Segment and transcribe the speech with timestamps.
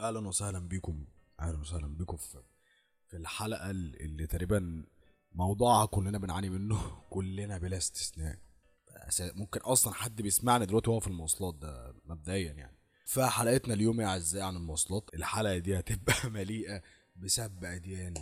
[0.00, 1.04] أهلا وسهلا بيكم
[1.40, 2.42] أهلا وسهلا بيكم في
[3.06, 4.84] في الحلقة اللي تقريبا
[5.32, 8.38] موضوعها كلنا بنعاني منه كلنا بلا استثناء
[9.20, 12.76] ممكن أصلا حد بيسمعني دلوقتي وهو في المواصلات ده مبدئيا يعني
[13.06, 16.82] فحلقتنا اليوم يا اعزائي عن المواصلات الحلقة دي هتبقى مليئه
[17.16, 18.14] بسب اديان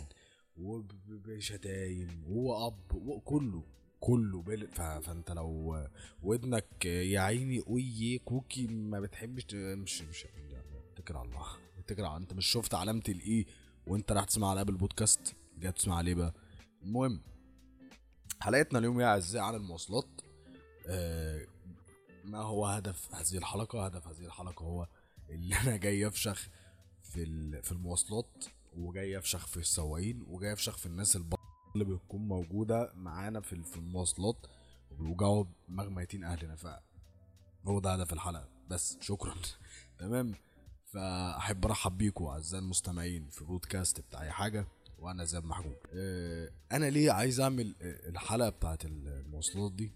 [0.57, 3.63] وبشتايم واب وكله
[3.99, 4.67] كله بل...
[4.71, 4.81] ف...
[4.81, 5.77] فانت لو
[6.23, 10.27] ودنك يا عيني اوي كوكي ما بتحبش مش مش
[10.93, 11.47] اتكل على الله
[11.91, 13.45] على انت مش شفت علامة ال E
[13.87, 16.33] وانت رايح تسمع على Apple Podcast جاي تسمع عليه بقى.
[16.83, 17.21] المهم
[18.41, 20.07] حلقتنا اليوم يا أعزائي عن المواصلات.
[20.87, 21.47] آه،
[22.23, 24.87] ما هو هدف هذه الحلقة؟ هدف هذه الحلقة هو
[25.29, 26.47] اللي أنا جاي أفشخ
[27.03, 27.25] في
[27.61, 31.15] في المواصلات وجاي أفشخ في السواقين وجاي أفشخ في الناس.
[31.15, 34.47] اللي بتكون موجودة معانا في في المواصلات
[34.91, 36.55] وبيوجعوا مغميتين أهلنا.
[36.55, 36.67] ف
[37.65, 38.49] هو ده هدف الحلقة.
[38.69, 39.35] بس شكرا.
[39.99, 40.35] تمام؟
[40.93, 44.67] فأحب أرحب بيكم أعزائي المستمعين في بودكاست بتاع أي حاجة
[44.99, 49.91] وأنا زياد محجوب آه، أنا ليه عايز أعمل آه، الحلقة بتاعت المواصلات دي؟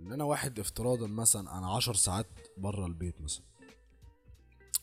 [0.00, 2.26] إن أنا واحد افتراضا مثلا أنا عشر ساعات
[2.58, 3.44] بره البيت مثلا.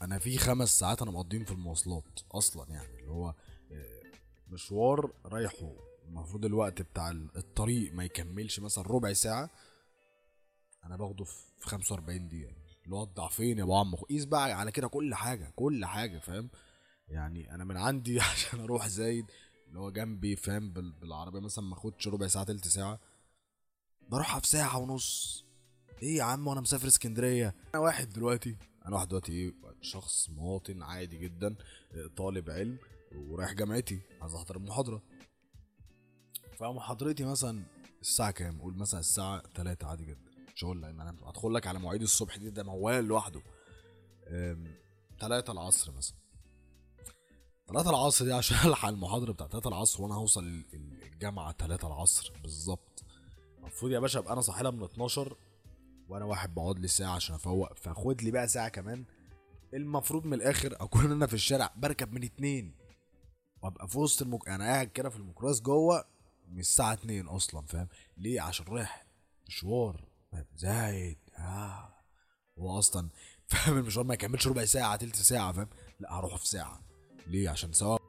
[0.01, 3.33] أنا في خمس ساعات أنا مقضيهم في المواصلات أصلا يعني اللي هو
[3.71, 4.01] آه،
[4.49, 5.71] مشوار رايحه.
[6.07, 9.49] المفروض الوقت بتاع الطريق ما يكملش مثلا ربع ساعة
[10.83, 12.58] أنا باخده في 45 دقيقة.
[12.89, 16.49] اللي هو الضعفين يا أبو عم قيس بقى على كده كل حاجة كل حاجة فاهم؟
[17.07, 19.25] يعني أنا من عندي عشان أروح زايد
[19.67, 22.99] اللي هو جنبي فاهم؟ بال- بالعربية مثلا ما أخدش ربع ساعة تلت ساعة.
[24.09, 25.45] بروحها في ساعة ونص.
[26.01, 28.57] إيه يا عم وأنا مسافر اسكندرية؟ أنا واحد دلوقتي.
[28.85, 31.55] أنا واحد دلوقتي إيه؟ شخص مواطن عادي جدا
[31.93, 32.77] آه، طالب علم
[33.15, 33.99] ورايح جامعتي.
[34.21, 35.01] عايز أحضر المحاضرة.
[36.59, 37.63] فمحاضرتي مثلا
[38.01, 40.28] الساعة كام؟ قول مثلا الساعة 3 عادي جدا.
[40.63, 43.41] هقول لأن أنا هدخل لك على مواعيد الصبح دي ده موال لوحده.
[45.19, 46.17] 3 العصر مثلا.
[47.67, 51.87] 3 العصر دي عشان ألحق المحاضرة بتاعت 3 العصر وأنا هوصل ال- ال- الجامعة 3
[51.87, 53.03] العصر بالظبط.
[53.57, 55.37] المفروض يا باشا أبقى أنا صاحي لها من 12
[56.09, 57.73] وأنا واحد بقعد لي ساعة عشان أفوق.
[57.73, 59.05] فاخد لي بقى ساعة كمان.
[59.73, 62.75] المفروض من الآخر أكون أنا في الشارع بركب من اتنين.
[63.61, 64.47] وأبقى في وسط المك...
[64.49, 66.05] أنا قاعد كده في الميكروباص جوه
[66.47, 67.87] من الساعة 2 أصلا فاهم؟
[68.17, 69.05] ليه؟ عشان رايح
[69.47, 70.08] مشوار.
[70.55, 71.93] زايد آه.
[72.59, 73.09] هو أصلا
[73.47, 75.69] فاهم المشوار ما يكملش ربع ساعة تلت ساعة فاهم؟
[75.99, 76.81] لا هروح في ساعة.
[77.27, 78.01] ليه؟ عشان سواء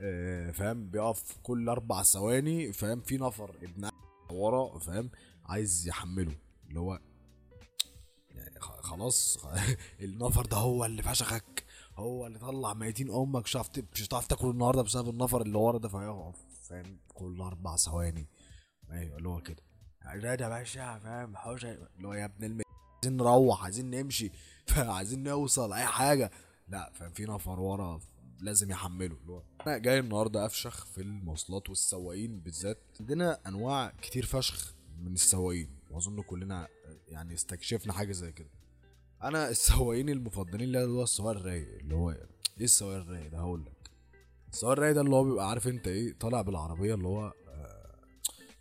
[0.00, 3.90] آه، فاهم؟ بيقف كل أربع ثواني فاهم؟ في نفر ابن
[4.30, 5.10] ورا فاهم؟
[5.44, 6.36] عايز يحمله.
[6.68, 7.00] اللي هو
[8.30, 9.38] يعني خلاص
[10.00, 11.64] النفر ده هو اللي فشخك.
[11.96, 13.56] هو اللي طلع ميتين أمك مش
[13.92, 18.28] مش هتعرف تاكل النهارده بسبب النفر اللي ورا ده فيقف فاهم؟ كل أربع ثواني.
[18.90, 19.67] أيوه اللي هو كده.
[20.14, 22.62] راد يا باشا فاهم؟ حوش اللي هو يا ابن الم
[23.02, 24.30] عايزين نروح عايزين نمشي
[24.76, 26.30] عايزين نوصل أي حاجة.
[26.68, 28.00] لا فاهم؟ في نفر ورا
[28.40, 32.78] لازم يحمله اللي هو أنا جاي النهارده أفشخ في المواصلات والسواقين بالذات.
[33.00, 36.68] عندنا أنواع كتير فشخ من السواقين وأظن كلنا
[37.08, 38.50] يعني استكشفنا حاجة زي كده.
[39.22, 43.90] أنا السواقين المفضلين اللي هو السواق الرايق اللي هو إيه السواق الرايق ده؟ هقول لك.
[44.52, 47.32] السواق الرايق ده اللي هو بيبقى عارف أنت إيه؟ طالع بالعربية اللي هو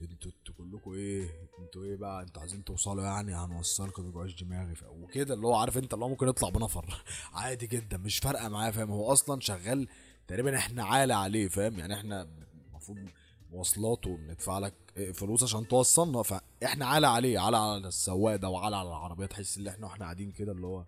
[0.01, 4.73] أنتوا أنتوا كلكم إيه؟ أنتوا إيه بقى؟ أنتوا عايزين توصلوا يعني؟ هنوصلكم ما توجعوش دماغي
[4.89, 7.03] وكده اللي هو عارف انت اللي هو ممكن يطلع بنفر.
[7.33, 9.87] عادي جدا مش فارقة معاه فاهم؟ هو أصلا شغال
[10.27, 12.27] تقريبا إحنا عالة عليه فاهم؟ يعني إحنا
[12.69, 12.97] المفروض
[13.51, 14.73] مواصلات وبندفع لك
[15.13, 19.67] فلوس عشان توصلنا فاحنا عالة عليه عالة على السواق ده وعالة على العربيه تحس ان
[19.67, 20.85] إحنا وإحنا قاعدين كده اللي هو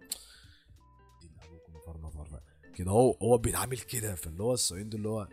[1.21, 2.41] دين ابوكم نفر نفر.
[2.75, 5.27] كده هو هو بيتعامل كده فاللي هو الصعيد اللي هو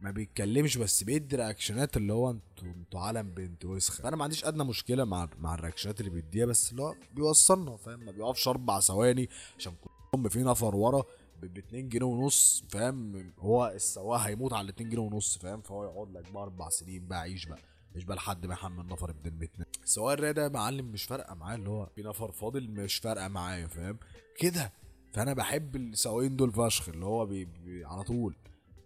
[0.00, 4.02] ما بيتكلمش بس بيدي reactionات اللي هو أنتوا أنتوا عالم بنت وسخة.
[4.02, 7.76] فأنا ما عنديش أدنى مشكلة مع مع ال reactionات اللي بيديها بس اللي هو بيوصلنا
[7.76, 9.28] فاهم؟ ما بيقفش أربع ثواني
[9.58, 9.72] عشان
[10.12, 11.02] كلهم في نفر ورا
[11.42, 16.12] ب 2 جنيه ونص فاهم؟ هو السواق هيموت على 2 جنيه ونص فاهم؟ فهو يقعد
[16.12, 17.58] لك بقى أربع سنين بقى عيش بقى
[17.94, 21.54] مش بقى لحد ما يحمل نفر ابن المتنة السواق الرايق ده معلم مش فارقة معاه
[21.54, 23.98] اللي هو في نفر فاضل مش فارقة معايا فاهم؟
[24.38, 24.72] كده.
[25.12, 28.34] فأنا بحب السواقين دول فشخ اللي هو بي بي على طول.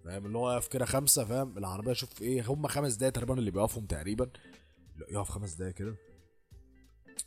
[0.06, 3.50] فاهم؟ اللي هو يقف كده خمسة فاهم؟ العربية شوف إيه هم خمس دقايق تقريبا اللي
[3.50, 4.30] بيقفهم تقريبا.
[5.08, 5.96] يقف خمس دقايق كده.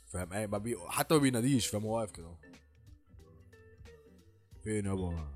[0.06, 0.76] فاهم؟ إيه بي...
[0.88, 2.36] حتى ما بيناديش فاهم؟ هو واقف كده.
[4.64, 5.28] فين يابا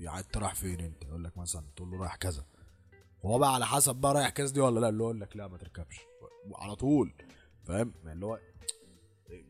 [0.00, 1.64] يعني أنت رايح فين أنت؟ يقول لك مثلا.
[1.76, 2.44] تقول له رايح كذا.
[3.24, 5.48] هو بقى على حسب بقى رايح كذا دي ولا لا اللي هو يقول لك لا
[5.48, 6.00] ما تركبش.
[6.54, 7.12] على طول.
[7.64, 8.40] فاهم؟ اللي هو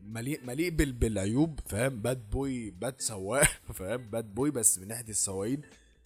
[0.01, 0.93] مليء مليء بال...
[0.93, 3.47] بالعيوب فاهم؟ bad boy bad سواق
[3.79, 5.61] فاهم؟ bad boy بس من ناحية السواقين.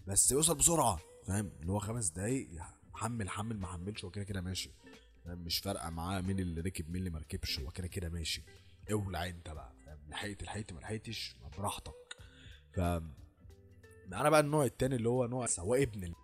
[0.07, 1.15] بس يوصل بسرعة.
[1.25, 2.50] فاهم؟ اللي هو خمس دقايق
[2.94, 4.72] حمل حمل ما حملش هو كده كده ماشي.
[5.25, 8.44] فاهم؟ مش فارقة معاه مين اللي ركب مين اللي ما ركبش هو كده كده ماشي.
[8.92, 11.94] اولع انت بقى فاهم؟ لحقت لحقت ما لحقتش براحتك.
[12.74, 12.80] ف
[14.07, 16.16] معانا بقى النوع التاني اللي هو نوع سواق ابن ال...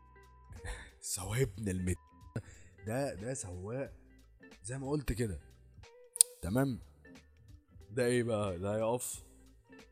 [1.02, 1.98] سواق ابن المت
[2.88, 3.94] ده ده سواق
[4.64, 5.40] زي ما قلت كده.
[6.42, 6.80] تمام؟
[7.92, 9.24] ده إيه بقى؟ ده يقف.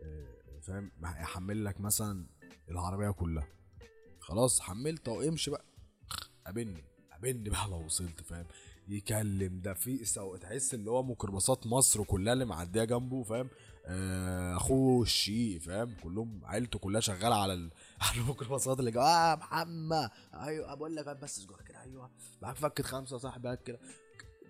[0.01, 2.25] آه، فاهم؟ يحمل لك مثلا
[2.69, 3.47] العربية كلها.
[4.29, 5.65] خلاص حملت وامشي بقى.
[6.45, 8.45] قابلني قابلني بقى لو وصلت فاهم؟
[8.87, 9.97] يكلم ده في.
[10.41, 13.49] تحس اللي هو ميكروباصات مصر كلها اللي معدية جنبه فاهم؟
[13.85, 17.71] آه، اخوه الشقيق فاهم؟ كلهم عيلته كلها شغالة على ال...
[18.01, 20.09] على الميكروباصات اللي جوا آه محمد!
[20.33, 22.11] أيوه بقول لك بس سجاره كده أيوه.
[22.41, 23.79] معاك فكة خمسة صاحبي كده.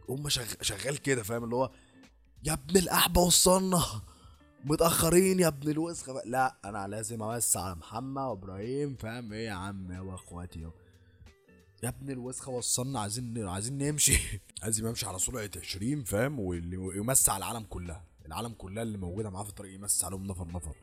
[0.09, 0.45] هم شغ...
[0.61, 1.71] شغال كده فاهم؟ اللي هو
[2.43, 3.83] يا ابن الأحبة وصلنا
[4.65, 6.21] متأخرين يا ابن الوسخه.
[6.25, 10.59] لا أنا لازم أوسع على محمد وإبراهيم فاهم؟ إيه يا عم؟ يا أخواتي
[11.83, 14.17] يا ابن الوسخه وصلنا عايزين عايزين نمشي.
[14.63, 18.05] عايز يمشي على سرعة 20 فاهم؟ واللي يمسي على العالم كلها.
[18.25, 20.75] العالم كلها اللي موجودة معاه في الطريق يمسي عليهم نفر نفر.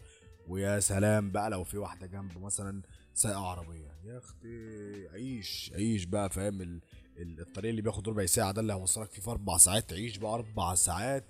[0.49, 2.83] ويا سلام بقى لو في واحدة جنبه مثلا
[3.15, 3.95] سايقة عربية.
[4.05, 6.81] يا أختي عيش عيش بقى فاهم؟ ال...
[7.17, 9.91] ال- الطريق اللي بياخد ربع ساعة ده اللي هيوصلك فيه في أربع ساعات.
[9.91, 11.25] تعيش بقى أربع ساعات.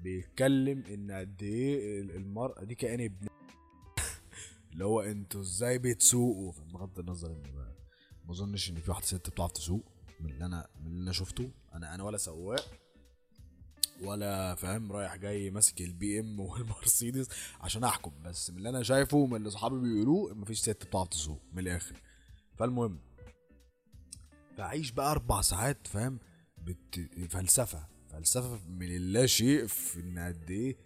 [0.00, 3.26] بيتكلم إن قد إيه ال- المرأة دي كائن ابن
[4.72, 7.42] اللي هو أنتوا إزاي بتسوقوا؟ بغض النظر إن
[8.24, 9.84] ما أظنش إن في واحدة ست بتعرف تسوق
[10.20, 11.50] من اللي أنا من اللي أنا شفته.
[11.74, 12.70] أنا أنا ولا سواق
[14.02, 17.28] ولا فاهم رايح جاي ماسك ال BM والمرسيدس
[17.60, 18.12] عشان أحكم.
[18.24, 21.96] بس من اللي أنا شايفه ومن اللي صحابي بيقولوه مفيش ست بتعرف تسوق من الآخر.
[22.58, 22.98] فالمهم
[24.56, 26.18] فعيش بقى أربع ساعات فاهم
[26.58, 27.00] بت...
[27.30, 27.86] فلسفة.
[28.16, 30.76] فلسفة من اللا شيء في ان قد إيه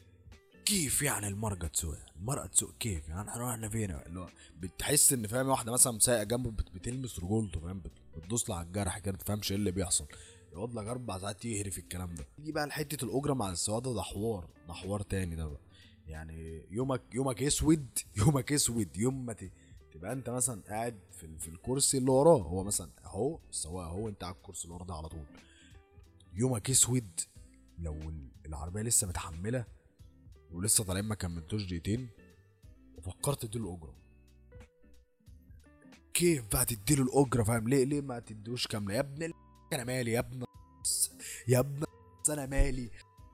[0.65, 4.29] كيف يعني المرأة تسوق؟ المرأة تسوق كيف؟ يعني إحنا رحنا فين اللي هو
[4.61, 8.99] بتحس إن فاهم واحدة مثلا سايقة جنبه بت- بتلمس رجولته فاهم بت- بتدوس على الجرح
[8.99, 10.06] كده تفهمش إيه اللي بيحصل.
[10.53, 12.27] يقعد لك أربع ساعات يهري في الكلام ده.
[12.38, 15.61] يجي بقى لحتة الأجرة مع السواق ده حوار ده حوار تاني ده بقى.
[16.09, 17.87] يعني يومك يومك أسود
[18.19, 18.97] يومك أسود.
[18.97, 19.37] يوم ما
[19.93, 22.43] تبقى أنت مثلا قاعد في, في الكرسي اللي وراه.
[22.43, 25.25] هو مثلا أهو السواق أهو أنت على الكرسي اللي وراه ده على طول.
[26.35, 27.21] يومك اسود
[27.79, 29.65] لو ال- العربية لسه متحملة
[30.50, 32.09] ولسه طالعين ما كملتوش دقيقتين
[32.99, 33.94] وفكرت تديله الأجرة.
[36.15, 39.32] كيف بقى تديله الأجرة؟ فاهم؟ ليه ليه ما تديهوش كاملة؟ يا ابن.
[39.73, 40.44] أنا مالي يا ابن
[41.49, 41.85] يا ابن
[42.31, 42.91] أنا مالي.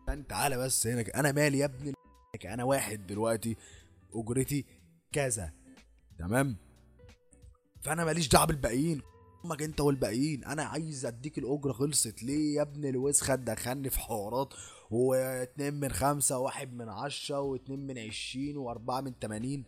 [0.08, 1.92] أنت تعالى بس هنا أنا مالي يا ابن.
[2.44, 3.56] أنا واحد دلوقتي
[4.14, 4.64] أجرتي
[5.12, 5.52] كذا.
[6.18, 6.56] تمام؟
[7.82, 9.02] فأنا ماليش دعوة بالباقيين.
[9.46, 10.44] أمك انت والباقيين.
[10.44, 12.22] أنا عايز اديك الاجرة خلصت.
[12.22, 14.54] ليه يا ابن الوسخه تدخلني في حوارات.
[14.90, 19.64] واتنين من خمسة واحد من عشرة واتنين من عشرين واربعة من تمانين.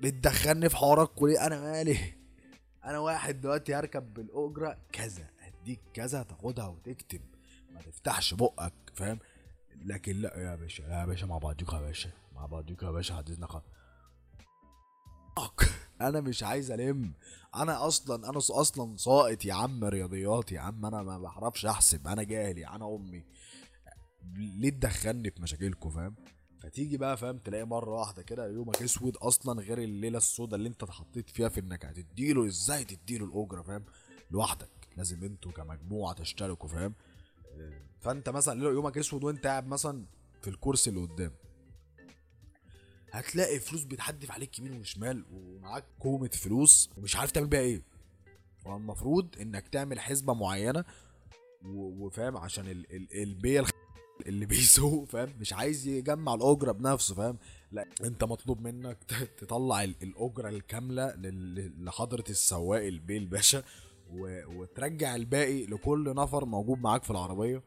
[0.00, 1.46] بتدخلني في حوارات كلية.
[1.46, 1.98] أنا مالي؟
[2.84, 5.30] أنا واحد دلوقتي هركب بالاجرة كذا.
[5.40, 7.20] اديك كذا تاخدها وتكتب.
[7.70, 9.18] ما تفتحش بقك فاهم؟
[9.84, 12.10] لكن لا يا باشا يا باشا مع بعضيكوا يا باشا.
[12.34, 13.60] مع بعضيكوا يا باشا حددنا خ...
[16.08, 17.14] أنا مش عايز ألم.
[17.56, 20.86] أنا أصلا أنا أصلا ساقط يا عم رياضيات يا عم.
[20.86, 22.06] أنا ما بعرفش أحسب.
[22.08, 23.24] أنا جاهل يا أنا أمي.
[24.36, 26.14] ليه تدخلني في مشاكلكم فاهم؟
[26.62, 30.82] فتيجي بقى فاهم؟ تلاقي مرة واحدة كده يومك أسود أصلا غير الليلة السوداء اللي أنت
[30.82, 33.84] اتحطيت فيها في إنك هتديله إزاي تديله الأجرة فاهم؟
[34.30, 34.68] لوحدك.
[34.96, 36.94] لازم أنتوا كمجموعة تشتركوا فاهم؟
[38.00, 40.06] فأنت مثلا يومك أسود وأنت قاعد مثلا
[40.42, 41.32] في الكرسي اللي قدام.
[43.12, 47.82] هتلاقي فلوس بتحدف عليك يمين وشمال ومعاك كومة فلوس ومش عارف تعمل بيها إيه.
[48.66, 50.84] والمفروض انك تعمل حسبة معينة
[51.64, 53.70] و- وفاهم عشان ال ال البيه الخ-
[54.26, 57.38] اللي بيسوق فاهم؟ مش عايز يجمع الأجرة بنفسه فاهم؟
[57.72, 58.98] لا انت مطلوب منك
[59.38, 61.14] تطلع ال- الأجرة الكاملة
[61.78, 63.62] لحضرة السواق البيه الباشا
[64.46, 67.62] وترجع الباقي لكل نفر موجود معاك في العربية.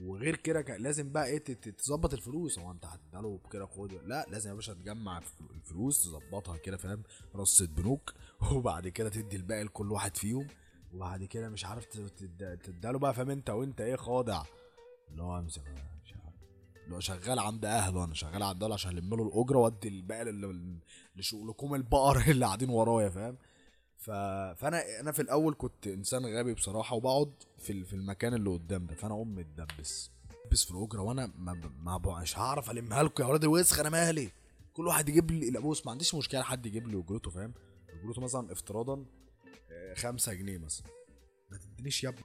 [0.00, 1.38] وغير كده لازم بقى إيه
[1.78, 2.58] تظبط الفلوس.
[2.58, 7.02] هو انت هتداله كده خد لا لازم يا باشا تجمع الف- الفلوس تظبطها كده فاهم؟
[7.36, 8.14] رصة بنوك
[8.52, 10.46] وبعد كده تدي الباقي لكل واحد فيهم
[10.94, 11.84] وبعد كده مش عارف
[12.64, 14.42] تداله بقى فاهم انت؟ وانت إيه خاضع.
[15.10, 15.90] اللي هو مش عارف.
[16.84, 20.24] اللي هو شغال عند اهله أنا شغال عند اهله عشان الم له الأجرة وادي الباقي
[21.16, 23.36] لشغلكم البقر اللي قاعدين ورايا فاهم؟
[24.00, 24.10] ف...
[24.60, 28.94] فأنا أنا في الأول كنت إنسان غبي بصراحة وبقعد في في المكان اللي قدام ده
[28.94, 30.10] فأنا امي تدبس
[30.44, 34.30] تدبس في الأجرة وأنا ما ما مش هعرف ألمها لكم يا ولاد الوسخ أنا مالي؟
[34.74, 37.52] كل واحد يجيب لي لا بص ما عنديش مشكلة حد يجيب لي أجرته فاهم؟
[37.88, 39.04] أجرته مثلا افتراضا
[39.96, 40.86] 5 جنيه مثلا.
[41.50, 42.24] ما تدينيش يا ابني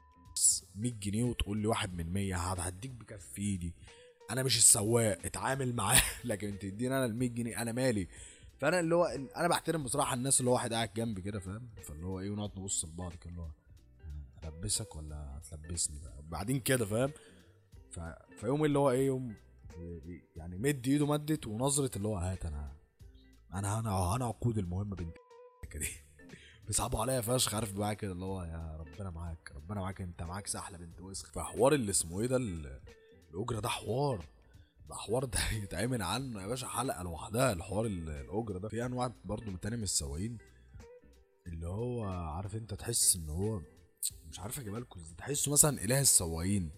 [0.75, 3.39] 100 جنيه وتقول لي واحد من 100 هد- هديك بكف
[4.31, 6.01] أنا مش السواق اتعامل معاه.
[6.23, 8.07] لكن تديني أنا ال 100 جنيه أنا مالي؟
[8.57, 12.05] فانا اللي هو أنا بحترم بصراحة الناس اللي هو واحد قاعد جنبي كده فاهم؟ فاللي
[12.05, 13.49] هو إيه ونقعد نبص لبعض كده اللي هو
[14.43, 17.11] البسك ولا هتلبسني بقى؟ بعدين كده فاهم؟
[17.91, 17.99] ف...
[18.39, 19.33] فيوم اللي هو إيه يوم
[20.35, 22.71] يعني مد ايده مدت ونظرة اللي هو هات أنا
[23.53, 25.17] أنا أنا أنا عقود المهم بنت
[25.75, 25.87] دي.
[26.67, 30.47] بيصعبوا عليا فشخ عارف؟ بقى كده اللي هو يا ربنا معاك ربنا معاك انت معاك
[30.47, 31.31] سحلة بنت وسخ.
[31.31, 32.79] فحوار اللي اسمه إيه ده ال-
[33.33, 34.25] الأجرة ده حوار.
[34.89, 38.69] ده حوار ده يتعمل عنه يا باشا حلقة لوحدها الحوار ال- الأجرة ده.
[38.69, 40.37] في أنواع برضه من تاني من السواقين
[41.47, 43.61] اللي هو عارف أنت تحس إن هو
[44.29, 46.71] مش عارف اجيبها لكم تحسه مثلا إله السواقين.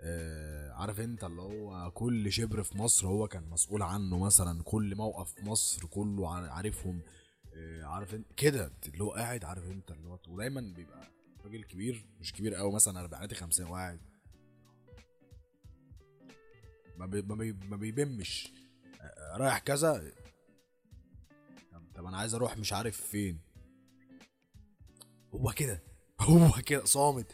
[0.00, 4.96] آه عارف أنت اللي هو كل شبر في مصر هو كان مسؤول عنه مثلا كل
[4.96, 7.00] موقف في مصر كله عار- عارفهم.
[7.54, 11.10] آه عارف أنت كده اللي هو قاعد عارف أنت اللي هو ودايما بيبقى
[11.44, 14.00] راجل كبير مش كبير قوي مثلا أربعيناتي خمسين وقاعد
[16.96, 18.52] ما بي ما, بي ما بيبمش.
[19.00, 20.12] آه، رايح كذا.
[21.94, 23.38] طب, أنا عايز أروح مش عارف فين.
[25.34, 25.82] هو كده.
[26.20, 27.26] هو كده صامت.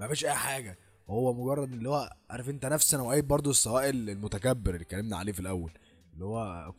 [0.00, 0.78] ما فيش أي حاجة.
[1.08, 5.40] هو مجرد اللي هو عارف أنت نفس نوعية برضو السواق المتكبر اللي اتكلمنا عليه في
[5.40, 5.72] الأول.
[6.14, 6.72] اللي هو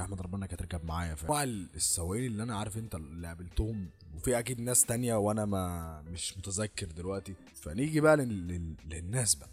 [0.00, 1.14] أحمد ربنا كانت تركب معايا.
[1.14, 6.38] فانواع السواقين اللي أنا عارف أنت اللي قابلتهم وفي أكيد ناس تانية وأنا ما مش
[6.38, 7.34] متذكر دلوقتي.
[7.54, 8.16] فنيجي بقى.
[8.16, 8.76] لل...
[8.84, 9.48] للناس بقى.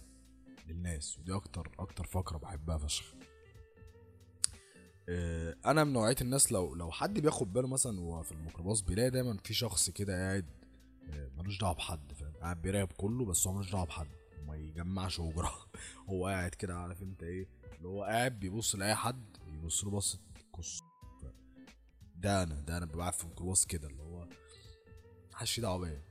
[0.72, 3.14] للناس ودي أكتر أكتر فقرة بحبها فشخ.
[5.10, 9.10] آه، أنا من نوعية الناس لو لو حد بياخد باله مثلا وهو في الميكروباص بيلاقي
[9.10, 10.46] دايما في شخص كده قاعد
[11.14, 14.08] آه، ملوش دعوة بحد فاهم؟ قاعد بيراقب كله بس هو ملوش دعوة بحد
[14.42, 15.54] وما يجمعش أجرة.
[16.10, 17.48] هو قاعد كده عارف أنت إيه؟
[17.78, 20.20] اللي هو قاعد بيبص لأي حد يبص له بصة
[20.58, 20.82] كص
[22.16, 24.28] ده أنا ده أنا ببقى قاعد في الميكروباص كده اللي هو
[25.34, 26.02] محدش دعوه بيا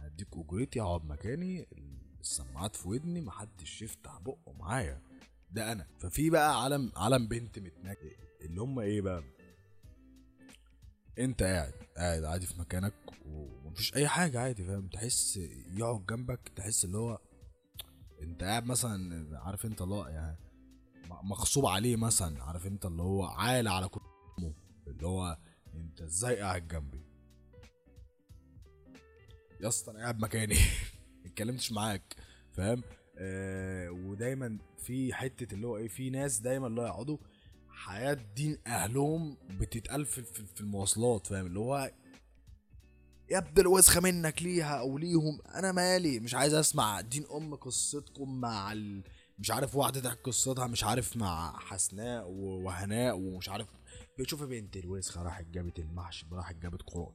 [0.00, 1.66] هديك أجرتي اقعد مكاني
[2.20, 5.02] السماعات في ودني محدش يفتح بقه معايا.
[5.50, 5.86] ده أنا.
[5.98, 7.98] ففي بقى عالم عالم بنت متنك
[8.40, 9.22] اللي هم إيه بقى؟
[11.18, 12.94] أنت قاعد قاعد عادي في مكانك
[13.26, 15.36] ومفيش أي حاجة عادي فاهم؟ تحس
[15.72, 17.18] يقعد جنبك تحس اللي هو
[18.22, 20.36] أنت قاعد مثلا عارف أنت هو يعني
[21.22, 24.00] مغصوب عليه مثلا عارف أنت اللي هو عال على كل.
[24.86, 25.38] اللي هو
[25.74, 27.00] أنت إزاي قاعد جنبي؟
[29.60, 30.56] يا اسطى أنا قاعد مكاني.
[31.40, 32.16] اتكلمتش معاك
[32.52, 32.82] فاهم؟
[33.18, 37.18] آه ودايما في حتة اللي هو إيه في ناس دايما اللي يقعدوا
[37.68, 41.90] حياة دين أهلهم بتتقال في, في, المواصلات فاهم؟ اللي هو
[43.30, 48.40] يا ابن الوسخة منك ليها أو ليهم أنا مالي مش عايز أسمع دين أم قصتكم
[48.40, 49.02] مع ال...
[49.38, 53.66] مش عارف واحدة تحكي قصتها مش عارف مع حسناء وهناء ومش عارف.
[54.18, 57.14] بتشوف بنت الوسخة راحت جابت المحشي راحت جابت قرآن.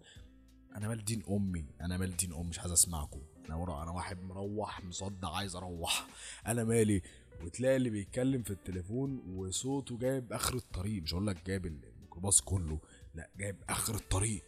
[0.76, 3.22] أنا مال دين أمي أنا مال دين أمي مش عايز أسمعكم.
[3.46, 6.08] أنا ورا أنا واحد مروح مصدع عايز أروح.
[6.48, 7.02] أنا مالي؟
[7.44, 11.04] وتلاقي اللي بيتكلم في التليفون وصوته جايب آخر الطريق.
[11.04, 12.80] مش هقول لك جايب الميكروباص كله
[13.16, 14.44] لا جايب آخر الطريق.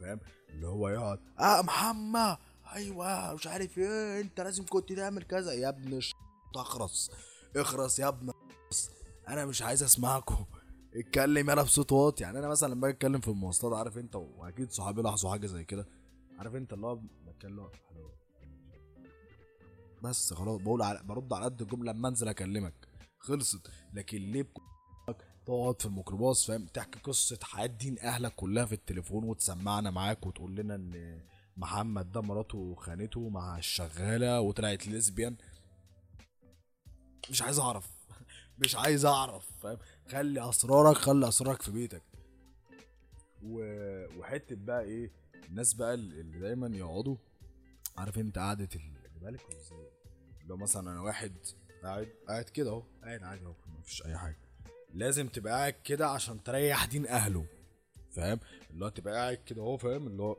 [0.00, 0.20] فاهم؟
[0.50, 2.38] اللي هو يقعد آه محمد!
[2.72, 5.52] أيوه مش عارف إيه أنت لازم كنت تعمل كذا.
[5.52, 6.12] يا ابن الش...
[7.56, 8.32] اخرس يا ابن
[9.28, 10.44] أنا مش عايز أسمعكم.
[10.94, 12.22] اتكلم يلا بصوت واطي.
[12.22, 15.64] يعني أنا مثلا لما باجي أتكلم في المواصلات عارف أنت وأكيد صحابي لاحظوا حاجة زي
[15.64, 15.88] كده.
[16.38, 17.68] عارف أنت اللي هو بتكلم.
[20.02, 22.74] بس خلاص بقول على برد على قد الجملة لما أنزل أكلمك.
[23.18, 23.70] خلصت.
[23.94, 24.46] لكن ليه
[25.46, 30.56] تقعد في الميكروباص فاهم؟ تحكي قصة حياة دين أهلك كلها في التليفون وتسمعنا معاك وتقول
[30.56, 31.20] لنا إن
[31.56, 35.36] محمد ده مراته خانته مع الشغالة وطلعت ليزبيان.
[37.30, 37.90] مش عايز أعرف.
[38.58, 39.78] مش عايز أعرف فاهم؟
[40.08, 42.02] خلي أسرارك خلي أسرارك في بيتك.
[43.42, 45.10] وحتة بقى إيه
[45.48, 47.16] الناس بقى اللي دايما يقعدوا
[47.96, 49.90] عارف أنت قعدة ال- اجيبها لك ولا إزاي
[50.46, 51.32] لو مثلا أنا واحد
[51.82, 54.38] قاعد قاعد كده أهو قاعد عادي أهو مفيش أي حاجة.
[54.94, 57.46] لازم تبقى قاعد كده عشان تريح دين أهله
[58.10, 60.36] فاهم؟ اللي هو تبقى قاعد كده أهو فاهم؟ اللي هو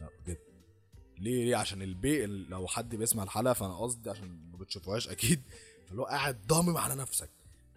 [0.00, 5.42] لا ليه؟ ليه؟ عشان البي لو حد بيسمع الحلقة فأنا قصدي عشان ما بتشوفوهاش أكيد.
[5.86, 7.30] فاللي هو قاعد ضامم على نفسك.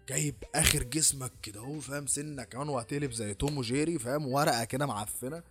[0.08, 4.86] جايب آخر جسمك كده أهو فاهم؟ سنك كمان وهتقلب زي توم وجيري فاهم؟ ورقة كده
[4.86, 5.42] معفنة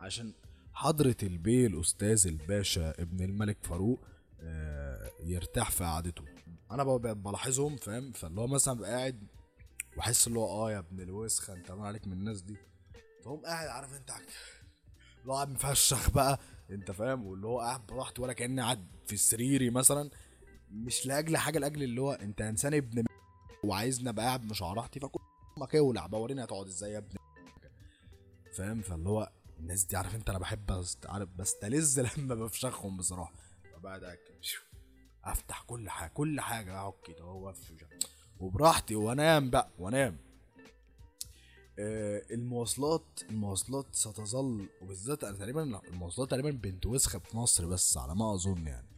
[0.00, 0.32] عشان
[0.74, 4.00] حضرة البي الأستاذ الباشا ابن الملك فاروق
[4.40, 6.24] آه، يرتاح في قعدته.
[6.98, 9.26] ب- بلاحظهم فاهم؟ فاللي هو مثلا ببقى قاعد
[9.96, 12.56] وأحس اللي هو آه يا ابن الوسخة أنت عامل عليك من الناس دي؟
[13.24, 14.10] فهم قاعد عارف أنت
[15.20, 19.16] اللي هو قاعد مفشخ بقى أنت فاهم؟ واللي هو قاعد براحته ولا كأني قاعد في
[19.16, 20.10] سريري مثلا.
[20.70, 23.04] مش لأجل حاجة لأجل اللي هو أنت إنسان ابن
[23.64, 25.20] وعايزني أبقى قاعد مش راحتي فكل
[25.58, 27.16] ما كولع بوريني هتقعد إزاي يا ابن
[28.56, 30.84] فاهم؟ فاللي هو الناس دي عارف انت أنا بحب.
[31.04, 33.32] عارف بستلذ لما بفشخهم بصراحة.
[34.40, 34.62] شو،
[35.24, 37.56] افتح كل حاجة كل حاجة اقعد كده أف-
[38.40, 40.16] وبراحتي وانام بقى وانام.
[41.78, 48.14] آه المواصلات المواصلات ستظل وبالذات أنا تقريبا المواصلات تقريبا بنت وسخة في مصر بس على
[48.14, 48.88] ما أظن يعني.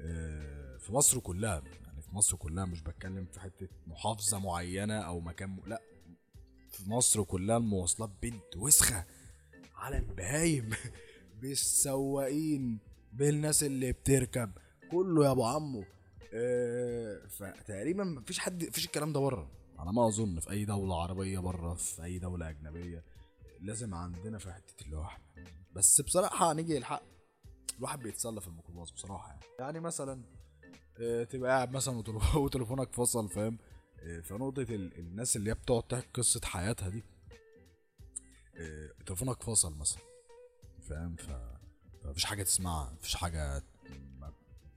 [0.00, 5.20] آه في مصر كلها يعني في مصر كلها مش بتكلم في حتة محافظة معينة أو
[5.20, 5.60] مكان م...
[5.66, 5.82] لا.
[6.70, 9.04] في مصر كلها المواصلات بنت وسخة.
[9.84, 10.70] على البهايم
[11.40, 12.78] بالسواقين
[13.12, 14.50] بالناس اللي بتركب.
[14.90, 15.84] كله يا أبو عمو.
[16.34, 19.50] آه، فتقريبا مفيش حد مفيش الكلام ده بره.
[19.78, 23.04] على ما أظن في أي دولة عربية بره في أي دولة أجنبية
[23.60, 25.24] لازم عندنا في حتة إحنا.
[25.72, 27.02] بس بصراحة نيجي الحق
[27.78, 29.40] الواحد بيتسلى في الميكروباص بصراحة يعني.
[29.58, 30.22] يعني مثلا
[31.00, 33.58] آه، تبقى قاعد مثلا وتل- وتليفونك فصل فاهم؟
[34.24, 37.02] فنقطة ال- الناس اللي هي بتقعد تحكي قصة حياتها دي
[39.06, 40.02] تليفونك فصل مثلا
[40.88, 41.30] فاهم؟ ف
[42.04, 43.62] مفيش حاجة تسمعها مفيش حاجة
[44.20, 44.32] ما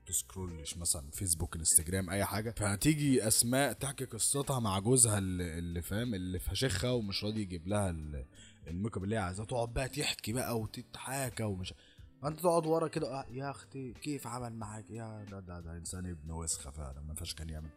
[0.06, 2.50] تسكرولش مثلا فيسبوك انستجرام أي حاجة.
[2.50, 8.26] فهتيجي أسماء تحكي قصتها مع جوزها اللي, فاهم؟ اللي فشخها ومش راضي يجيب لها ال-
[8.66, 9.44] ال make up اللي هي عايزاه.
[9.44, 11.74] تقعد بقى تحكي بقى وتتحاكى ومش
[12.22, 16.06] فأنت تقعد ورا كده آه، يا أختي كيف عمل معاك؟ يا ده ده, ده إنسان
[16.06, 17.70] ابن وسخة فعلا ما فيهاش كان يعمل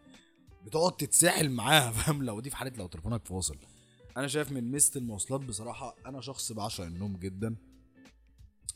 [0.65, 3.57] بتقعد تتساحل معاها فاهم؟ لو دي في حالة لو تليفونك فاصل.
[4.17, 7.55] أنا شايف من ميزة المواصلات بصراحة أنا شخص بعشق النوم جدا.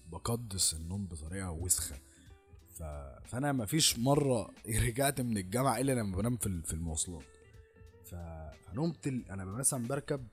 [0.08, 1.96] بقدس النوم بطريقة وسخة.
[2.70, 2.84] ف...
[3.26, 4.52] فأنا ما فيش مرة
[4.88, 7.24] رجعت من الجامعة إلا لما بنام في في المواصلات.
[8.06, 8.16] ف...
[8.66, 9.32] فنمت ال...
[9.32, 10.28] أنا مثلا بركب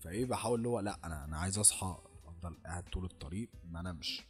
[0.00, 1.96] فإيه بحاول اللي هو لأ أنا أنا عايز أصحى
[2.26, 4.22] أفضل قاعد طول الطريق ما أنامش.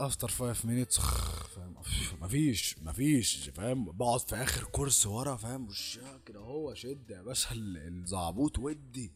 [0.00, 1.74] After 5 minutes فاهم؟
[2.20, 7.54] مفيش مفيش فاهم؟ بقعد في آخر كرسي ورا فاهم؟ وش كده هو شد يا باشا
[7.54, 9.12] ال- الزعبوط ودي.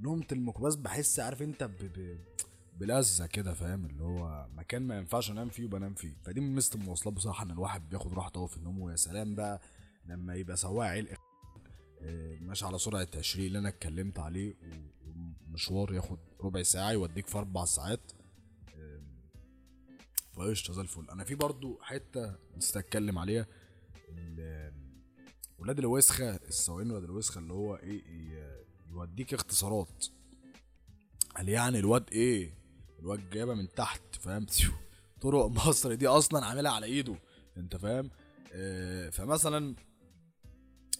[0.00, 1.76] نومة الميكروباص بحس عارف انت ب...
[1.78, 2.18] ب...
[2.78, 6.16] بلذة كده فاهم؟ اللي هو مكان ما ينفعش انام فيه وبنام فيه.
[6.24, 8.78] فدي من ميزة المواصلات بصراحة إن الواحد بياخد راحته في النوم.
[8.80, 9.60] ويا سلام بقى
[10.06, 11.18] لما يبقى سواق علق
[12.00, 14.54] آه، ماشي على سرعة 20 اللي أنا اتكلمت عليه
[15.48, 18.12] ومشوار ياخد ربع ساعة يوديك في أربع ساعات.
[20.38, 21.10] فقشطة زي الفل.
[21.10, 23.46] أنا في برضو حتة نسيت أتكلم عليها.
[25.58, 30.06] ولاد الوسخة السواقين ولاد الوسخة اللي هو إيه يوديك اختصارات.
[31.36, 32.54] قال يعني الواد إيه
[32.98, 34.46] الواد جايبها من تحت فاهم؟
[35.22, 37.16] طرق مصر دي أصلا عاملها على إيده
[37.56, 38.10] أنت فاهم؟
[38.52, 39.74] آه، فمثلا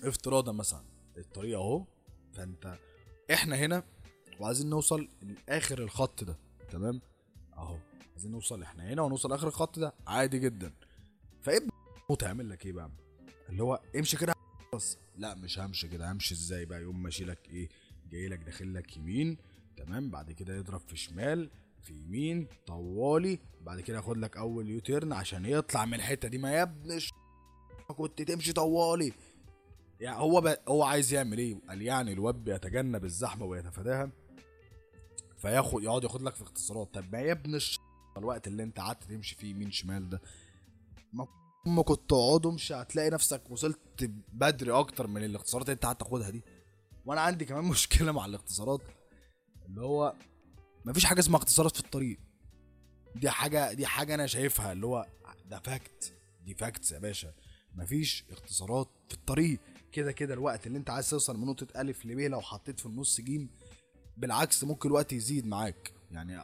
[0.03, 0.85] افتراضا مثلا
[1.16, 1.85] الطريق أهو
[2.33, 2.79] فأنت
[3.33, 3.85] إحنا هنا
[4.40, 6.38] وعايزين نوصل لآخر الخط ده
[6.70, 7.01] تمام؟
[7.57, 7.77] أهو.
[8.18, 10.72] عايزين نوصل إحنا هنا ونوصل آخر الخط ده؟ عادي جدا.
[11.42, 11.61] فايه
[12.18, 12.90] تعمل لك إيه بقى؟
[13.48, 14.33] اللي هو امشي كده
[14.74, 14.98] بس.
[15.16, 16.12] لا مش همشي كده.
[16.12, 17.68] همشي إزاي بقى؟ يقوم ماشي لك إيه؟
[18.11, 19.37] جاي لك داخل لك يمين
[19.76, 21.50] تمام؟ بعد كده يضرب في شمال
[21.83, 23.38] في يمين طوالي.
[23.62, 26.38] بعد كده ياخد لك أول يوتيرن عشان يطلع من الحتة دي.
[26.38, 27.00] ما يا ابن
[27.88, 29.12] كنت تمشي طوالي.
[30.00, 30.57] يعني هو ب...
[30.68, 34.11] هو عايز يعمل إيه؟ قال يعني الواد بيتجنب الزحمة ويتفاداها
[35.37, 36.94] فياخد يقعد ياخد لك في اختصارات.
[36.94, 37.78] طب ما يا ابن الش...
[38.18, 40.20] الوقت اللي انت قعدت تمشي فيه يمين شمال ده
[41.66, 43.78] ما كنت تقعد امشي هتلاقي نفسك وصلت
[44.33, 46.42] بدري أكتر من الاختصارات اللي انت قعدت تاخدها دي.
[47.07, 48.81] وأنا عندي كمان مشكلة مع الاختصارات
[49.66, 50.14] اللي هو
[50.85, 52.18] مفيش حاجة اسمها اختصارات في الطريق.
[53.16, 55.07] دي حاجة دي حاجة أنا شايفها اللي هو
[55.46, 57.35] ده fact دي facts يا باشا.
[57.74, 59.61] مفيش اختصارات في الطريق.
[59.92, 63.20] كده كده الوقت اللي انت عايز توصل من نقطة ألف لب لو حطيت في النص
[63.20, 63.50] جيم
[64.16, 65.92] بالعكس ممكن الوقت يزيد معاك.
[66.11, 66.42] يعني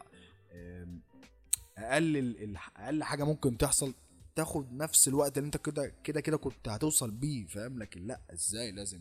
[1.78, 3.94] أقل أقل حاجة ممكن تحصل
[4.36, 8.72] تاخد نفس الوقت اللي انت كده كده كده كنت هتوصل بيه فاهم؟ لكن لأ إزاي
[8.72, 9.00] لازم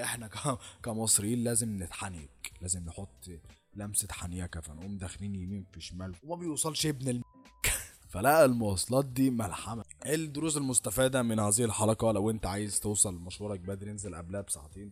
[0.00, 0.30] إحنا
[0.84, 3.30] كمصريين لازم نتحنيك لازم نحط
[3.74, 6.14] لمسة حنيكة فنقوم داخلين يمين في شمال.
[6.22, 7.22] وما بيوصلش ابن الم...
[8.12, 9.84] فلا المواصلات دي ملحمة.
[10.06, 14.90] إيه الدروس المستفادة من هذه الحلقة؟ لو أنت عايز توصل مشوارك بدري انزل قبلها بساعتين.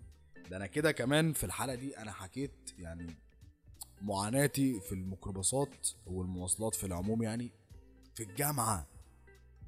[0.51, 3.17] ده أنا كده كمان في الحلقة دي أنا حكيت يعني
[4.03, 7.51] معاناتي في الميكروباصات والمواصلات في العموم يعني
[8.15, 8.87] في الجامعة.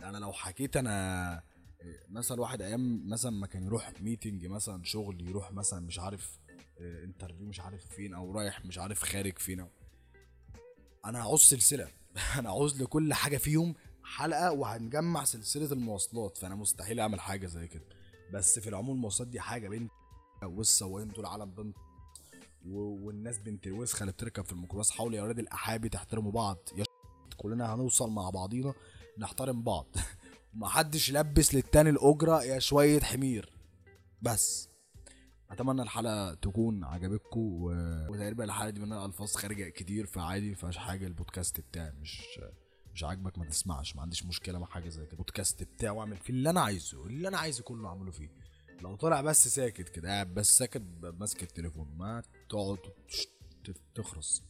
[0.03, 1.43] أنا لو حكيت أنا
[2.09, 6.39] مثلا واحد أيام مثلا ما كان يروح meeting مثلا شغل يروح مثلا مش عارف
[6.81, 9.67] interview مش عارف فين أو رايح مش عارف خارج فين.
[11.05, 11.89] أنا هعوز سلسلة.
[12.39, 16.37] أنا عاوز لكل حاجة فيهم حلقة وهنجمع سلسلة المواصلات.
[16.39, 17.85] فأنا مستحيل أعمل حاجة زي كده.
[18.33, 19.91] بس في العموم المواصلات دي حاجة بنت
[20.43, 21.77] والسواقين دول عالم بنت
[22.67, 26.59] والناس بنت الوسخه اللي بتركب في الميكروباص حاولوا يا ولاد الأحابي تحترموا بعض.
[26.77, 26.85] يا
[27.37, 28.75] كلنا هنوصل مع بعضينا
[29.19, 29.87] نحترم بعض.
[30.55, 33.53] ومحدش يلبس للتاني الأجرة يا شوية حمير.
[34.23, 34.69] بس.
[35.51, 37.71] أتمنى الحلقة تكون عجبتكم و...
[38.11, 41.07] وتقريبا الحلقة دي منها ألفاظ خارجة كتير فعادي مفيهاش حاجة.
[41.07, 42.41] البودكاست بتاعي مش
[42.95, 43.97] مش عاجبك ما تسمعش.
[43.97, 45.13] ما عنديش مشكلة مع حاجة زي كده.
[45.13, 48.44] البودكاست بتاعي واعمل فيه اللي أنا عايزه اللي أنا عايزه كله أعمله فيه.
[48.83, 51.95] لو طلع بس ساكت كده قاعد بس ساكت ماسك التليفون.
[51.97, 53.27] ما تقعد تش-
[53.65, 54.43] ت- تخرس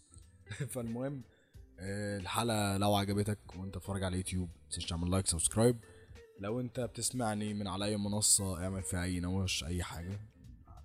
[0.73, 1.23] فالمهم
[1.81, 5.77] آه، الحلقة لو عجبتك وانت بتتفرج على اليوتيوب متنساش تعمل like subscribe.
[6.41, 10.21] لو انت بتسمعني من على أي منصة اعمل فيها أي نوش أي حاجة.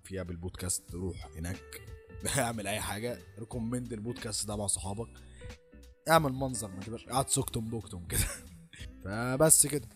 [0.04, 1.80] فيها بالبودكاست روح هناك.
[2.38, 3.18] اعمل أي حاجة.
[3.38, 5.08] recommend ال podcast ده مع صحابك.
[6.08, 8.26] اعمل منظر ما تبقاش قاعد سكتم بوكتم كده.
[9.04, 9.88] فبس كده.